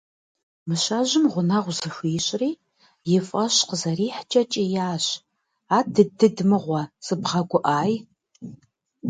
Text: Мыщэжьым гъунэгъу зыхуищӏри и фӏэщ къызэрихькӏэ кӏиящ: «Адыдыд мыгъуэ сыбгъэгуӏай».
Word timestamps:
Мыщэжьым 0.67 1.25
гъунэгъу 1.31 1.75
зыхуищӏри 1.79 2.51
и 3.15 3.19
фӏэщ 3.27 3.55
къызэрихькӏэ 3.67 4.41
кӏиящ: 4.51 5.05
«Адыдыд 5.77 6.37
мыгъуэ 6.49 6.81
сыбгъэгуӏай». 7.05 7.91